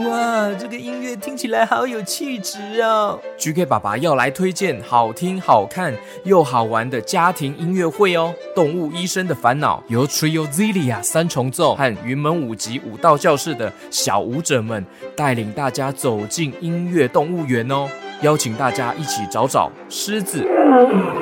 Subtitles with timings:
[0.00, 14.84] 哇，这个音乐听起来好有气质哦！GK 爸爸要来推荐好听、好看又好玩的家庭音乐会哦，《动物医生的烦恼》由 Trio Zilia 三重奏和云门舞集舞蹈教室的小舞者们
[15.16, 17.88] 带领大家走进音乐动物园哦，
[18.22, 20.44] 邀请大家一起找找狮子、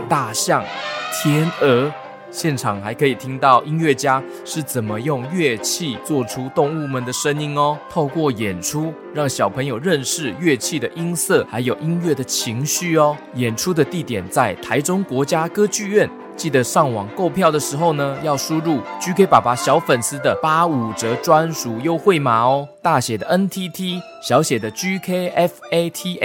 [0.09, 0.65] 大象、
[1.13, 1.93] 天鹅。
[2.33, 7.79] 现场还可以听到音乐家是怎么用乐器做出动物们的声音哦。
[7.91, 13.15] 透过演出，让小朋友认识乐器的音色，还有音乐的情绪哦。
[13.35, 16.09] 演出的地点在台中国家歌剧院。
[16.37, 26.23] 记得上网购票的时候呢，要输入 GK 爸爸小粉丝的八五折专属优惠码哦，大写的 NTT，小写的 GKFATHER。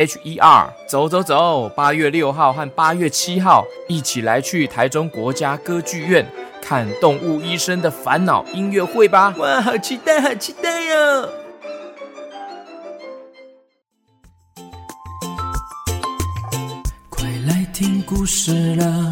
[0.88, 6.26] 走走走，八月六号和八月七号，一起来去台中国家歌剧院
[6.62, 9.36] 看《动物医生的烦恼》音乐会吧！
[9.38, 11.30] 哇，好期待，好期待哟！
[17.10, 19.12] 快来听故事了。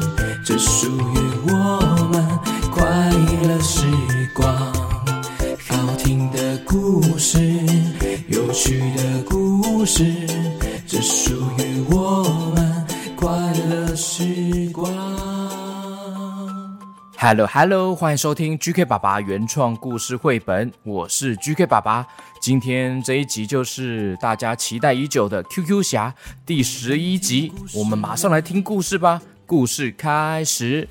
[17.23, 22.03] Hello Hello，欢迎收听 GK 爸爸原创故事绘本，我是 GK 爸爸。
[22.41, 26.15] 今天这一集就是大家期待已久的 QQ 侠
[26.47, 29.21] 第十一集，我们马上来听故事吧。
[29.45, 30.89] 故事开始。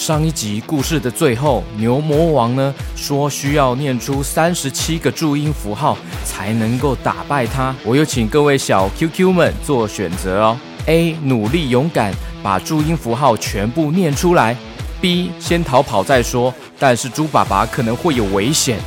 [0.00, 5.94] 上一集故事的最后，牛魔王呢说需要念出三十七个注音符号
[6.24, 7.76] 才能够打败他。
[7.84, 10.58] 我有请各位小 QQ 们做选择哦。
[10.86, 14.56] A 努力勇敢把注音符号全部念出来。
[15.02, 18.78] B 先逃跑再说，但是猪爸爸可能会有危险。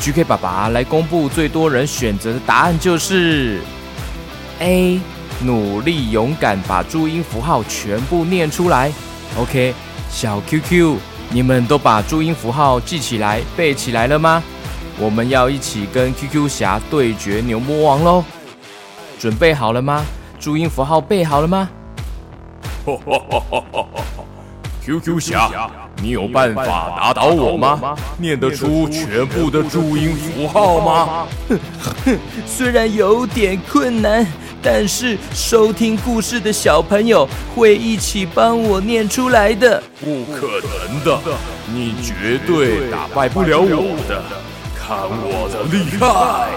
[0.00, 3.62] GK 爸爸来公布最多人选择的答案就是
[4.58, 5.00] A
[5.44, 8.92] 努力勇敢把注音符号全部念出来。
[9.38, 9.72] OK。
[10.12, 10.98] 小 QQ，
[11.30, 14.42] 你们都把注音符号记起来、背起来了吗？
[14.98, 18.22] 我们要一起跟 QQ 侠对决牛魔王喽！
[19.18, 20.04] 准备好了吗？
[20.38, 21.68] 注音符号背好了吗？
[24.84, 25.70] QQ 侠，
[26.02, 27.96] 你有办法打倒我吗？
[28.18, 31.26] 念得出全部的注音符号吗？
[32.46, 34.26] 虽然有点困难。
[34.62, 41.20] 但是收听故事的小朋友会一起帮我念出来的，不可能的，
[41.74, 44.22] 你绝对打败不了我的，
[44.78, 46.48] 看我的厉害！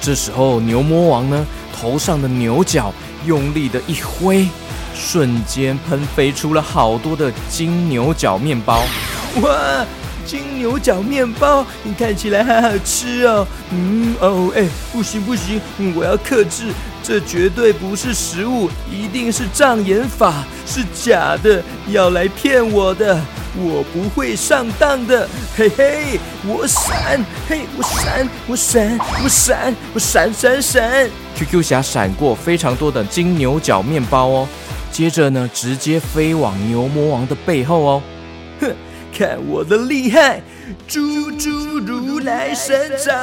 [0.00, 1.44] 这时候牛魔王呢，
[1.76, 2.92] 头上的牛角
[3.26, 4.46] 用力的一挥，
[4.94, 8.84] 瞬间喷飞出了好多的金牛角面包，
[9.42, 9.84] 哇！
[10.26, 13.46] 金牛角面包，你看起来好好吃哦。
[13.70, 15.60] 嗯哦，哎，不行不行，
[15.94, 16.68] 我要克制，
[17.06, 23.20] 这绝对不是食物，一定是障眼法，是假的，要来骗我的，
[23.58, 25.28] 我不会上当的。
[25.54, 31.10] 嘿嘿，我闪，嘿，我闪，我闪，我闪，我闪闪闪。
[31.36, 34.48] QQ 侠闪过非常多的金牛角面包哦，
[34.90, 38.02] 接着呢，直接飞往牛魔王的背后哦。
[38.60, 38.74] 哼。
[39.16, 40.42] 看我的厉害，
[40.88, 43.16] 猪猪如来神掌！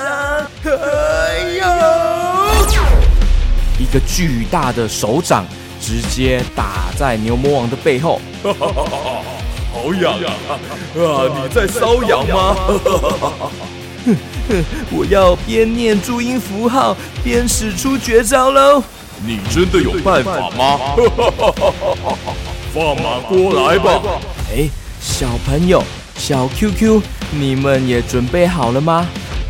[0.64, 3.01] 哎呦！
[3.82, 5.46] 一个巨大的手掌
[5.82, 10.30] 直接打在牛魔王的背后， 好痒啊！
[10.96, 12.56] 啊，你在瘙痒吗？
[14.92, 18.84] 我要边念注音符号边使出绝招喽！
[19.26, 20.80] 你真的有办法吗？
[22.74, 24.02] 放马过来吧！
[24.56, 24.70] 哎。
[25.04, 25.84] 小朋友，
[26.16, 27.02] 小 QQ，
[27.32, 29.04] 你们也准备好了吗？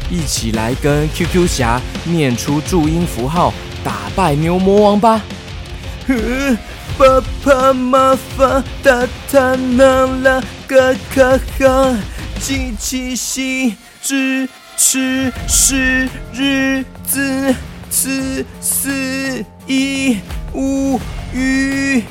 [0.10, 3.54] 一起来跟 QQ 侠念出注音符号，
[3.84, 5.22] 打败牛魔王吧！
[6.98, 10.76] 爸爸妈妈哒哒啦啦嘎
[11.16, 11.98] 嘎哈，
[12.40, 14.48] 机器西支
[14.78, 17.56] 持是日子
[17.90, 20.18] 四四一
[20.54, 21.00] 五
[21.34, 22.04] 鱼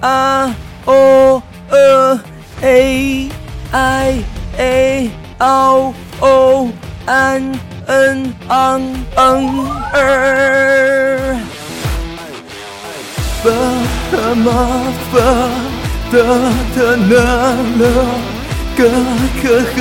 [0.00, 0.54] 啊
[0.84, 2.20] 哦呃。
[2.62, 3.28] a
[3.70, 4.24] i
[4.58, 6.68] a o o
[7.04, 7.52] 安
[7.86, 8.82] 恩昂
[9.14, 11.36] 昂儿，
[13.44, 13.50] 巴
[14.10, 14.46] 哈马
[15.12, 15.14] 发
[16.10, 16.14] 达
[16.74, 16.76] 达
[17.08, 17.14] 那
[17.78, 17.84] 了，
[18.76, 18.78] 个
[19.40, 19.44] 可
[19.76, 19.78] 呵，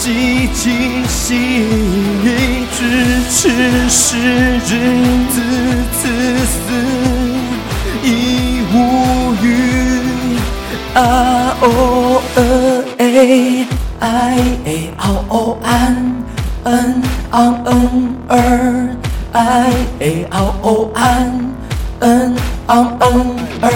[0.00, 0.04] 叽
[0.52, 0.60] 叽
[1.08, 1.28] 西，
[2.24, 2.26] 咫
[3.30, 3.38] 尺
[3.88, 4.18] 时
[4.66, 4.68] 日
[5.30, 5.34] 子
[5.92, 6.02] 此
[6.44, 6.56] 死，
[8.02, 8.04] 已
[8.74, 8.76] 无
[9.44, 9.44] 语。
[10.94, 10.98] 啊
[11.60, 11.64] 哦
[12.34, 12.38] 呃
[12.98, 13.00] 哎
[14.00, 14.06] 哎
[14.64, 16.15] 哎嗷哦安
[16.66, 18.88] 恩昂嗯儿
[19.32, 19.70] 哎
[20.00, 21.32] 哎嗷哦安
[22.00, 22.34] 恩
[22.66, 23.70] 昂嗯儿，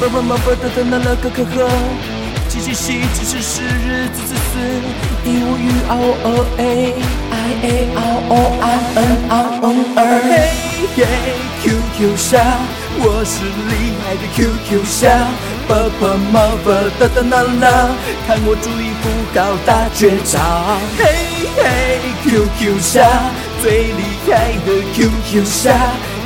[0.00, 1.68] 爸爸妈妈的的那了个可呵，
[2.48, 4.54] 七七西只是是日子子死，
[5.24, 5.90] 一无语嗷
[6.22, 6.62] 哦哎
[7.32, 7.34] 哎
[7.64, 7.66] 哎
[7.96, 7.98] 嗷
[8.30, 8.64] 哦安
[8.94, 8.98] 恩
[9.28, 9.66] 昂嗯
[9.96, 10.00] 儿，
[10.94, 11.04] 嘿嘿
[11.64, 12.38] QQ 侠，
[13.00, 15.28] 我是厉害的 QQ 侠。
[15.68, 16.66] 爸爸妈妈
[16.98, 17.90] 哒哒啦啦，
[18.26, 19.04] 看我注意不
[19.34, 20.38] 搞大绝招。
[20.98, 21.02] 嘿
[21.56, 21.62] 嘿
[22.24, 23.06] ，QQ 侠，
[23.62, 25.76] 最厉害的 QQ 侠，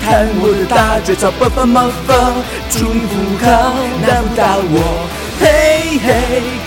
[0.03, 1.31] 看我的大绝招。
[1.33, 2.15] 爸爸妈妈
[2.71, 5.09] 注意不搞，难不倒我。
[5.41, 6.09] 嘿嘿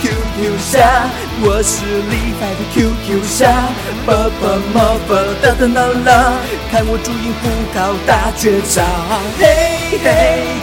[0.02, 0.04] q
[0.36, 1.08] ，QQ 侠，
[1.40, 3.48] 我是厉害的 QQ 侠。
[4.04, 4.42] 爸爸
[4.74, 4.76] 妈
[5.08, 5.10] 妈
[5.40, 6.08] 哒哒啦啦，
[6.70, 8.84] 看我注音不搞大绝招。
[9.38, 9.42] 嘿
[10.04, 10.06] 嘿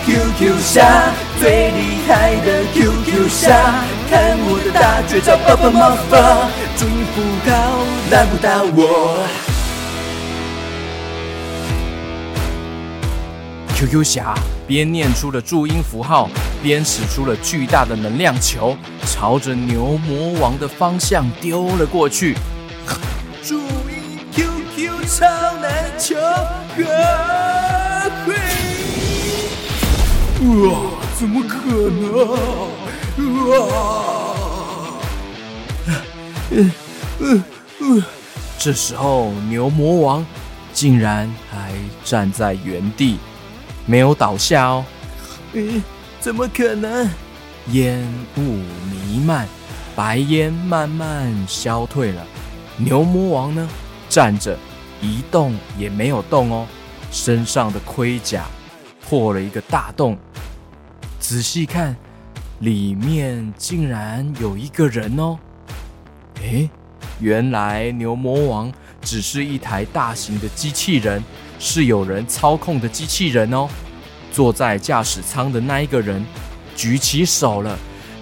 [0.05, 3.49] ，QQ 侠，最厉害的 QQ 侠，
[4.09, 6.47] 看我的大绝招，爸爸妈妈
[6.77, 7.51] 注音不搞，
[8.11, 9.17] 难不倒我。
[13.75, 14.35] QQ 侠
[14.68, 16.30] 边念出了注音符号，
[16.62, 22.38] 边使出了巨大的能量球，朝着牛魔王的方向丢了过去。
[23.44, 25.25] 注意 QQ 超
[25.57, 26.83] 难球，呵
[28.25, 28.33] 嘿！
[30.45, 30.75] 哇，
[31.18, 31.57] 怎么可
[32.00, 32.04] 能？
[33.50, 33.63] 哇！
[38.57, 40.25] 这时候，牛魔王
[40.71, 41.74] 竟然还
[42.06, 43.19] 站在原地，
[43.85, 44.85] 没有倒下哦。
[45.53, 45.81] 诶，
[46.19, 47.09] 怎么可能？
[47.68, 49.47] 烟雾弥漫，
[49.95, 52.25] 白烟慢慢消退了。
[52.75, 53.69] 牛魔王呢，
[54.09, 54.57] 站着，
[55.01, 56.68] 一动也没有动哦，
[57.09, 58.45] 身上的盔甲
[59.01, 60.18] 破了一个大洞。
[61.19, 61.95] 仔细看，
[62.59, 65.38] 里面竟然有一个人哦。
[66.41, 66.69] 诶，
[67.21, 68.69] 原来牛魔王
[69.01, 71.24] 只是一台大型的机器人，
[71.65, 73.69] 是有人操控的机器人哦。
[74.33, 76.25] 坐在驾驶舱的那一个人
[76.75, 77.77] 举起手了，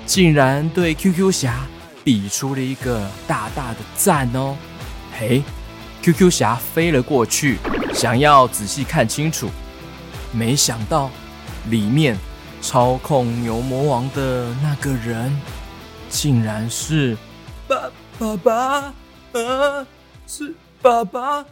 [0.05, 1.65] 竟然对 QQ 侠
[2.03, 4.55] 比出了一个大大的赞哦。
[5.17, 5.41] 嘿
[6.03, 7.57] ，QQ 侠飞了过去，
[7.93, 9.49] 想要仔细看清楚，
[10.31, 11.09] 没想到
[11.69, 12.15] 里面
[12.61, 15.35] 操控牛魔王的那个人，
[16.09, 17.17] 竟然是
[17.67, 17.89] 爸
[18.19, 19.87] 爸爸，啊，
[20.27, 21.45] 是爸爸。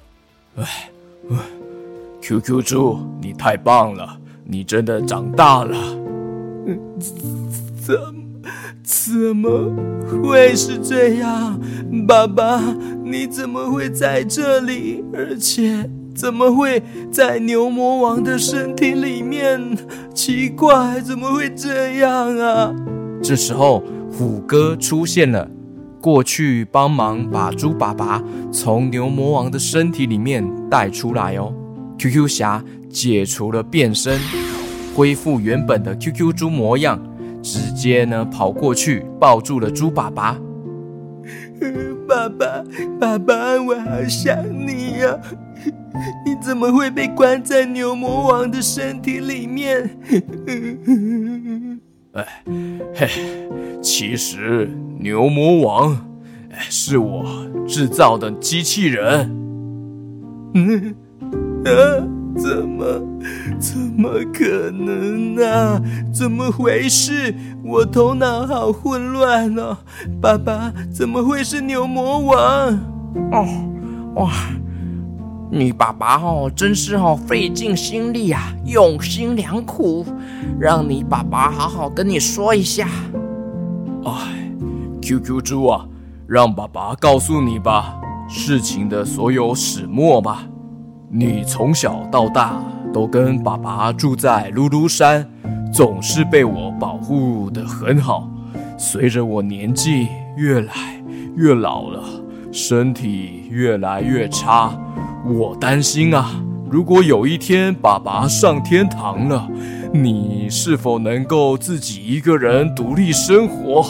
[2.30, 4.08] QQ 猪，你太棒了，
[4.46, 5.76] 你真的长大了。
[7.82, 7.98] 怎
[8.84, 9.50] 怎么
[10.22, 11.60] 会是这样？
[12.08, 12.62] 爸爸，
[13.04, 15.04] 你怎么会在这里？
[15.12, 19.60] 而且怎么会在牛魔王的身体里面？
[20.14, 22.72] 奇怪，怎么会这样啊？
[23.24, 25.50] 这时候，虎哥出现了，
[26.00, 28.22] 过去帮忙把猪爸爸
[28.52, 31.52] 从牛魔王的身体里面带出来哦。
[32.00, 34.18] QQ 侠解除了变身，
[34.96, 36.98] 恢复原本的 QQ 猪模样，
[37.44, 40.40] 直接呢跑过去抱住了猪爸爸。
[42.08, 42.64] 爸爸，
[43.00, 45.20] 爸爸，我好想你呀、
[46.26, 49.90] 你怎么会被关在牛魔王的身体里面？
[52.96, 53.08] 嘿，
[53.82, 55.94] 其实牛魔王，
[56.52, 59.30] 哎，是我制造的机器人。
[60.56, 60.96] 嗯，
[61.66, 61.72] 啊，
[62.38, 62.86] 怎么，
[63.60, 65.82] 怎么可能啊？
[66.14, 67.36] 怎么回事？
[67.64, 69.78] 我头脑好混乱哦！
[70.22, 72.38] 爸爸，怎么会是牛魔王？
[73.32, 73.46] 哦，
[74.16, 74.32] 哇，
[75.52, 80.06] 你爸爸哦，真是哦费尽心力啊，用心良苦，
[80.60, 82.88] 让你爸爸好好跟你说一下。
[84.06, 84.12] 哎
[85.02, 85.86] ，QQ 猪啊，
[86.26, 88.00] 让爸爸告诉你吧，
[88.30, 90.48] 事情的所有始末吧。
[91.12, 92.64] 你从小到大
[92.94, 95.28] 都跟爸爸住在噜噜山，
[95.74, 98.30] 总是被我保护得很好。
[98.78, 101.04] 随着我年纪越来
[101.36, 102.04] 越老了，
[102.52, 104.72] 身体越来越差，
[105.26, 106.30] 我担心啊，
[106.70, 109.50] 如果有一天爸爸上天堂了，
[109.92, 113.84] 你是否能够自己一个人独立生活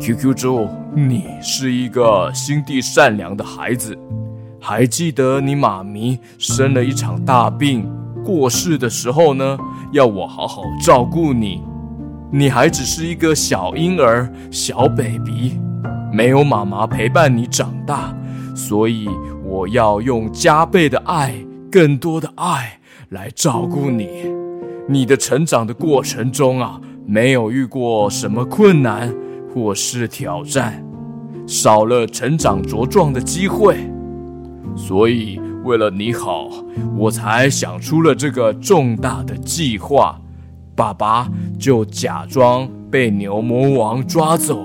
[0.00, 3.96] ？QQ 猪，你是一个心地善良的孩子。
[4.68, 7.90] 还记得你妈咪生了一场大病，
[8.22, 9.56] 过世的时候呢，
[9.92, 11.62] 要我好好照顾你。
[12.30, 15.58] 你还只是一个小婴儿，小 baby，
[16.12, 18.14] 没有妈妈陪伴你长大，
[18.54, 19.08] 所以
[19.42, 21.32] 我要用加倍的爱，
[21.72, 24.26] 更多的爱来照顾你。
[24.86, 29.14] 你的成长的过程中啊，没有遇过什么困难
[29.54, 30.84] 或是挑战，
[31.46, 33.90] 少了成长茁壮的机会，
[34.78, 36.48] 所以为了你好，
[36.96, 40.18] 我才想出了这个重大的计划。
[40.74, 44.64] 爸爸就假装被牛魔王抓走，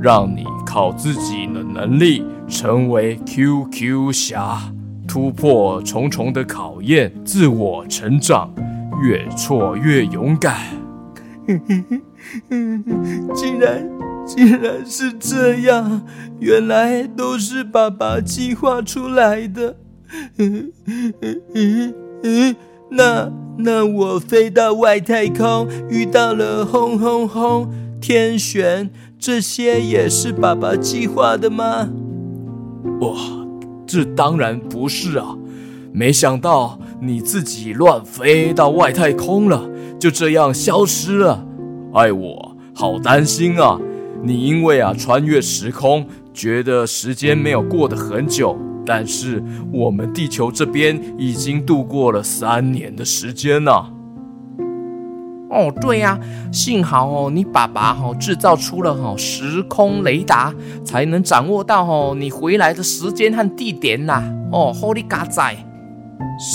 [0.00, 4.72] 让你靠自己的能力成为 QQ 侠，
[5.08, 8.48] 突破重重的考验，自我成长，
[9.02, 10.56] 越挫越勇敢。
[13.34, 13.84] 竟然，
[14.36, 16.02] 竟然是这样！
[16.38, 19.76] 原来都是爸爸计划出来的。
[20.38, 20.72] 嗯
[21.54, 22.56] 嗯嗯，
[22.90, 23.32] 那。
[23.62, 27.70] 那我飞到外太空，遇到了轰轰轰
[28.00, 31.90] 天旋，这些也是爸爸计划的吗？
[33.02, 33.14] 哇，
[33.86, 35.36] 这当然不是啊！
[35.92, 39.68] 没想到你自己乱飞到外太空了，
[39.98, 41.44] 就这样消失了。
[41.92, 43.78] 哎，我好担心啊！
[44.22, 48.58] 你因为啊穿越时空，觉得时间没有过得很久。
[48.86, 53.72] 但是我们地球这边已经度过了三年的时间呢。
[55.50, 56.18] 哦，对呀，
[56.52, 64.22] 幸好哦，你爸爸哈制造出了哈时空雷达，才能掌握到哦你回来的时间和地点呐。
[64.52, 65.56] 哦，Holy God 在。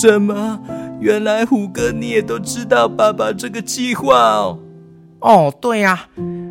[0.01, 0.59] 什么？
[0.99, 4.59] 原来虎哥你也都知道爸爸这个计划哦？
[5.19, 6.07] 哦，对呀。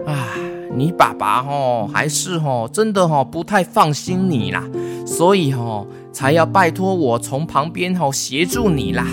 [0.06, 0.28] 啊，
[0.76, 4.64] 你爸爸哈还是哈真的哈不太放心你啦。
[5.06, 9.06] 所以哦，才要拜托我从旁边哦协助你啦。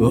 [0.00, 0.10] 哇，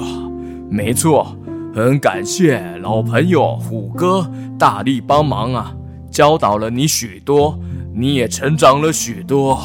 [0.70, 1.36] 没错，
[1.74, 5.76] 很感谢老朋友虎哥大力帮忙啊，
[6.10, 7.60] 教导了你许多，
[7.94, 9.60] 你也成长了许多。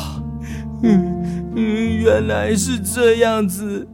[0.82, 3.86] 嗯嗯，原来是这样子。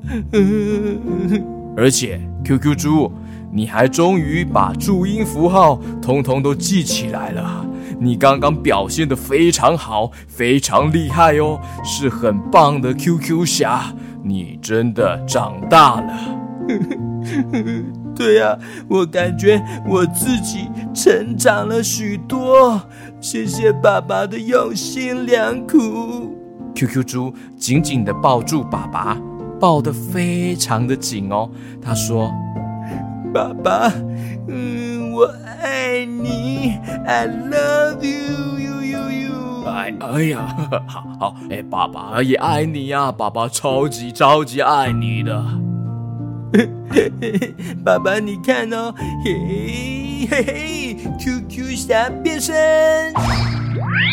[1.76, 3.12] 而且 QQ 猪，
[3.52, 7.66] 你还终于把注音符号通通都记起来了。
[7.98, 13.92] 你刚刚表现的非常好，非常厉害哦，是很棒的 QQ 侠，
[14.22, 16.14] 你真的长大了。
[18.16, 18.56] 对呀，
[18.88, 22.80] 我感觉我自己成长了许多，
[23.20, 26.36] 谢谢爸爸的用心良苦。
[26.74, 29.18] QQ 猪紧紧的抱住爸爸，
[29.58, 31.50] 抱得非常的紧哦。
[31.82, 32.32] 他说
[33.32, 33.92] ：“爸爸，
[34.48, 35.28] 嗯，我。”
[35.62, 39.64] 爱你，I love you, you, you, you。
[39.66, 40.56] 哎，哎呀，
[40.86, 45.44] 好好，哎，爸爸也爱你呀，爸爸超级超级爱你的。
[47.84, 53.12] 爸爸，你看哦，嘿嘿嘿，QQ 侠变身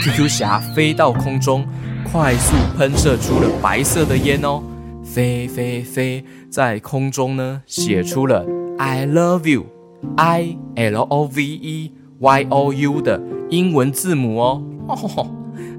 [0.03, 1.65] ，QQ 侠飞到空中，
[2.11, 4.61] 快速喷射出了白色的烟哦，
[5.01, 8.45] 飞飞飞，在空中呢，写出了
[8.77, 9.65] I love you。
[10.15, 13.19] I L O V E Y O U 的
[13.49, 15.27] 英文字母哦，哦，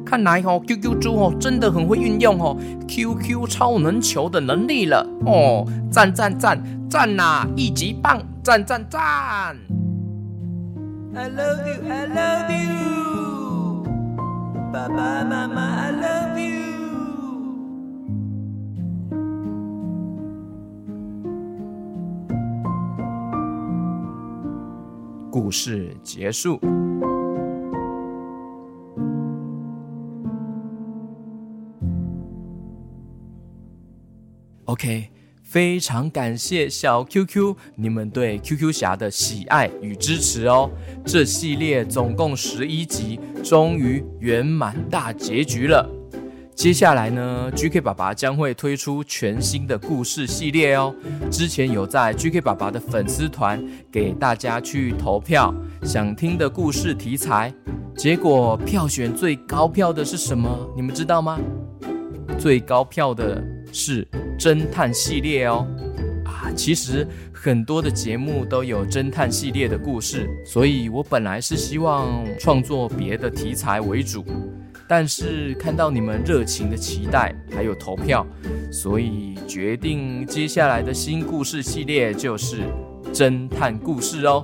[0.05, 2.57] 看来哦，QQ 猪哦真的很会运用哦
[2.89, 5.07] ，QQ 超能球的能力了。
[5.25, 9.01] 哦，赞赞赞赞呐，一级棒，赞赞赞
[11.15, 13.85] ！I love you, I love you，
[14.73, 16.28] 爸爸妈妈，I love
[25.41, 26.59] 故事结束。
[34.65, 35.11] OK，
[35.45, 40.69] 非常感谢小 QQ 你们对 QQ 侠的喜爱与支持哦。
[41.07, 45.89] 这系列总共十一集，终于圆满大结局了。
[46.59, 50.93] 接下来呢，GK 爸爸将会推出全新的故事系列哦。
[51.31, 57.55] 之前有在 GK 爸爸的粉丝团给大家去投票，想听的故事题材，
[57.97, 60.69] 结果票选最高票的是什么？
[60.75, 61.39] 你们知道吗？
[62.41, 63.41] 最高票的
[63.73, 64.05] 是
[64.37, 65.65] 侦探系列哦。
[66.25, 74.25] 啊，其实很多的节目都有侦探系列的故事，所以我本来是希望创作别的题材为主。
[74.89, 78.27] 但是看到你们热情的期待，还有投票，
[78.73, 82.63] 所以决定接下来的新故事系列就是
[83.13, 84.43] 侦探故事哦。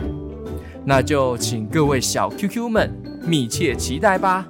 [0.84, 2.92] 那就请各位小 QQ 们
[3.26, 4.46] 密切期待吧。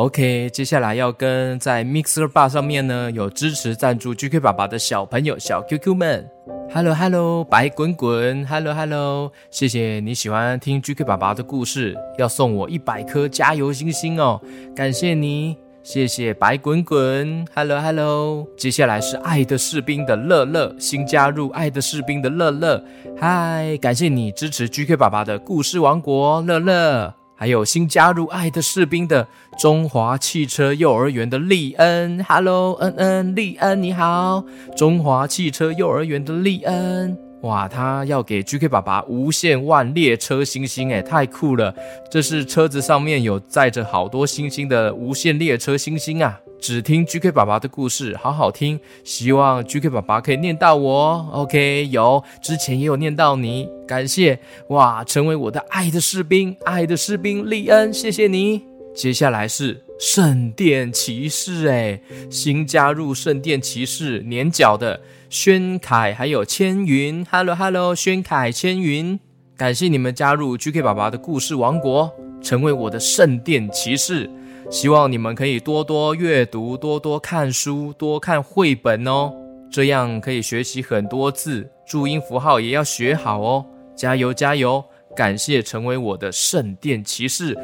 [0.00, 6.26] OK，接下来要跟在 Mixer Bar 上面呢有支持赞助 GK 爸爸的小朋友小 QQ 们
[6.72, 14.40] ，Hello Hello，白滚滚，Hello Hello，谢谢你喜欢听 GK 爸爸的故事，要送我一百颗加油星星哦，
[14.74, 22.82] 感谢你，谢谢白滚滚，Hello Hello，接下来是爱的士兵的乐乐，新加入爱的士兵的乐乐，
[23.18, 27.19] 嗨，感谢你支持 GK 爸爸的故事王国，乐乐。
[27.40, 29.26] 还有新加入爱的士兵的
[29.58, 34.44] 中华汽车幼儿园的利恩，Hello，恩恩，利恩你好，
[34.76, 41.74] 中华汽车幼儿园的利恩，哇，他要给 GK 爸爸无限万列车星星，哎，太酷了！
[42.10, 46.38] 这是车子上面有载着好多星星的无限列车星星啊。
[46.60, 48.78] 只听 GK 爸爸的故事，好好听。
[49.02, 51.88] 希望 GK 爸爸可以念到我，OK？
[51.90, 55.02] 有，之前也有念到你，感谢哇！
[55.02, 58.69] 成为我的爱的士兵，爱的士兵利恩，谢谢你。
[58.94, 69.18] 接下来是圣殿骑士，哎，新加入圣殿骑士年角的宣凯还有千云，Hello Hello，宣凯千云，
[69.56, 74.28] 感谢你们加入 GK 爸爸的故事王国，成为我的圣殿骑士。
[74.70, 79.32] 希望你们可以多多阅读，多多看书，多看绘本哦，
[79.70, 83.64] 这样可以学习很多字，注音符号也要学好哦。
[83.96, 84.84] 加油加油！
[85.16, 87.58] 感谢成为我的圣殿骑士，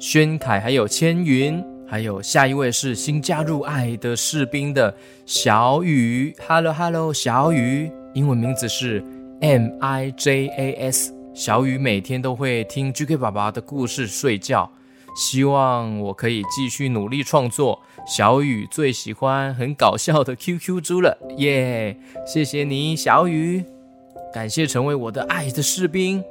[0.00, 6.34] 宣凯还有千云，还有下一位是新加入爱的士兵的小雨。
[6.48, 9.04] Hello Hello，小雨，英文名字是
[9.42, 11.14] M I J A S。
[11.34, 14.72] 小雨每天都会听 GK 爸爸的故事睡觉。
[15.14, 17.78] 希望我可以继续努力创作。
[18.06, 21.94] 小雨最喜欢很搞笑的 QQ 猪了，耶！
[22.26, 23.62] 谢谢你，小雨。
[24.32, 26.24] 感谢成为我的爱的士兵。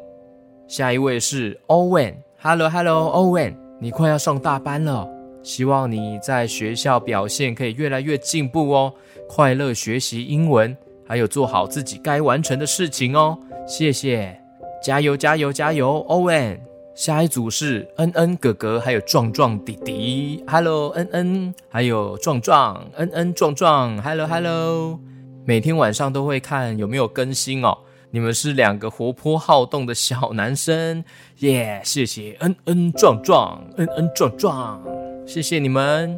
[0.67, 5.05] 下一位是 Owen Hello，Owen，你快要上大班了，
[5.43, 8.93] 希望你在学校表现可以越来越进步哦。
[9.27, 10.75] 快乐学习英文，
[11.05, 13.37] 还有做好自己该完成的事情哦。
[13.67, 14.39] 谢谢，
[14.81, 16.59] 加油加油加油，Owen。
[16.95, 20.41] 下一组是恩恩哥哥，还有壮壮弟弟。
[20.47, 24.01] Hello，恩恩，还有壮壮，恩恩壮壮。
[24.01, 24.97] Hello，Hello，
[25.43, 27.77] 每天晚上都会看有没有更新哦。
[28.11, 31.03] 你们是两个活泼好动的小男生，
[31.39, 31.79] 耶！
[31.83, 34.81] 谢谢恩恩壮壮，恩恩壮壮，
[35.27, 36.17] 谢谢你们。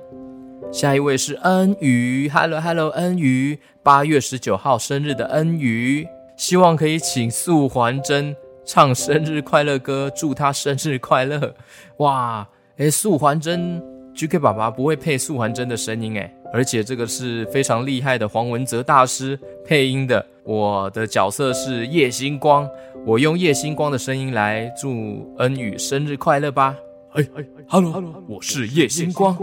[0.72, 8.34] 下一位是恩宇，Hello，Hello，恩宇，八月十九号生日的恩宇，希望可以请素还真。
[8.64, 11.54] 唱生日快乐歌，祝他生日快乐！
[11.98, 13.84] 哇，哎，素还真
[14.16, 20.26] ，GK 爸爸不会配素还真的声音哎，而且这个是非常厉害的黄文泽大师配音的。
[20.44, 22.68] 我的角色是叶星光，
[23.06, 26.76] 我用叶星光的声音来祝恩宇生日快乐吧。
[27.14, 29.38] 哎哎，Hello，我是叶星光，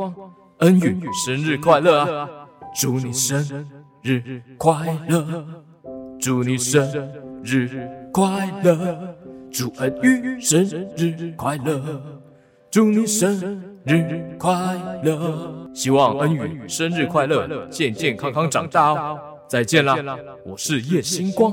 [0.59, 2.29] 恩宇生日快乐啊！
[2.75, 3.67] 祝你生
[4.03, 5.45] 日快乐，
[6.21, 6.87] 祝你生
[7.45, 7.69] 日
[8.13, 9.17] 快乐。
[9.51, 10.63] 祝恩宇生
[10.95, 11.81] 日快乐！
[12.71, 14.53] 祝你生日快
[15.03, 15.71] 乐！
[15.73, 19.19] 希望恩宇生日快乐，健健康康长大哦！
[19.49, 19.97] 再见啦，
[20.45, 21.53] 我是叶星光。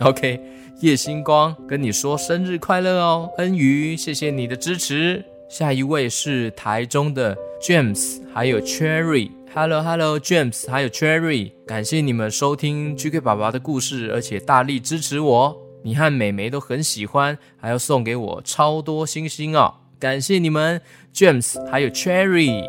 [0.00, 0.40] OK，
[0.80, 5.24] 叶星光跟你说生日快乐哦，恩宇，谢谢你的支持。
[5.48, 9.30] 下一位是台中的 James，还有 Cherry。
[9.54, 15.56] Hello Hello James，还有 Cherry，感谢你们收听 GK 爸爸的故事，而且大力支持我。
[15.84, 19.72] 你和美眉都很喜欢，还要送给我超多星星哦！
[20.00, 20.80] 感谢你们
[21.14, 22.64] ，James 还有 Cherry。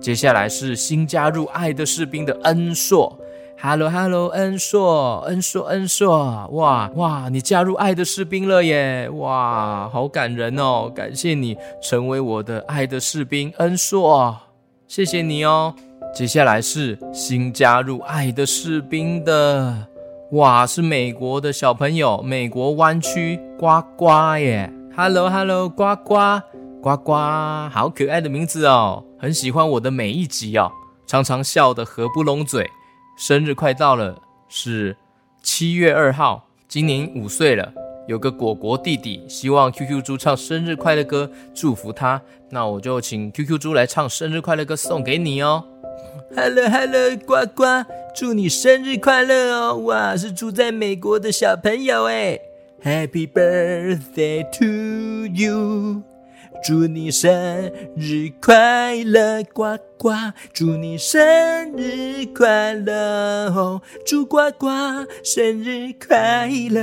[0.00, 3.19] 接下来是新加入爱的士兵的恩硕
[3.62, 9.08] ，Hello Hello，恩硕，恩硕，恩硕，哇哇，你加入爱的士兵了耶！
[9.10, 10.90] 哇，好感人哦！
[10.94, 14.36] 感谢你成为我的爱的士兵，恩硕，
[14.88, 15.74] 谢谢你哦。
[16.14, 19.86] 接下来是新加入爱的士兵的。
[20.32, 26.40] 哇，是美国的小朋友，美国湾区呱呱耶！Hello Hello，呱呱
[26.80, 27.12] 呱呱，
[27.70, 30.72] 好可爱的名字哦，很喜欢我的每一集哦，
[31.06, 32.68] 常常笑得合不拢嘴。
[33.20, 34.96] 生日快到了，是
[35.42, 37.70] 七月二号，今年五岁了，
[38.08, 45.62] 有个果果弟弟，希望 QQ 猪唱生日快乐歌祝福他，那我就请 QQ 猪来唱生日快乐歌送给你哦。
[46.34, 47.84] Hello Hello，呱呱，
[48.16, 49.76] 祝你生日快乐哦！
[49.80, 52.40] 哇，是住在美国的小朋友哎。
[52.82, 56.02] Happy birthday to you，
[56.62, 60.10] 祝你生日快乐，呱呱！
[60.52, 64.68] 祝你生日快乐哦，祝呱呱
[65.24, 66.80] 生日快乐！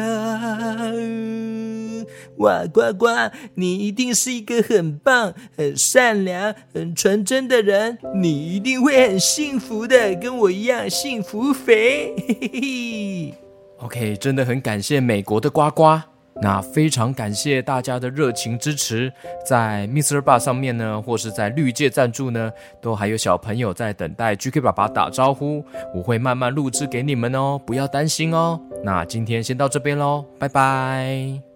[2.38, 3.08] 哇，呱呱，
[3.54, 12.16] 你一定是一个很棒、很善良、很纯真的人，你一定会很幸福的，跟我一样幸福肥。
[12.28, 13.34] 嘿嘿嘿。
[13.80, 16.02] OK，真的很感谢美国的呱呱。
[16.42, 19.12] 那非常感谢大家的热情支持，
[19.46, 20.22] 在 Mr.
[20.22, 28.60] Bar 上面呢，或是在绿界赞助呢，都还有小朋友在等待 GK 爸爸打招呼，我会慢慢录制给你们哦，不要担心哦。
[28.84, 31.47] 那今天先到这边喽，拜拜。